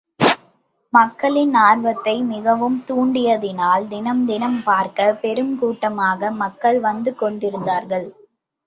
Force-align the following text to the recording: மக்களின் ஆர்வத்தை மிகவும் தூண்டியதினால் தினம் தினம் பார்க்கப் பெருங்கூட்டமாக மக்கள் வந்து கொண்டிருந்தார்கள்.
மக்களின் 0.93 1.53
ஆர்வத்தை 1.63 2.21
மிகவும் 2.23 2.83
தூண்டியதினால் 2.87 3.87
தினம் 3.87 4.25
தினம் 4.25 4.59
பார்க்கப் 4.63 5.19
பெருங்கூட்டமாக 5.21 6.31
மக்கள் 6.35 6.79
வந்து 6.79 7.13
கொண்டிருந்தார்கள். 7.15 8.07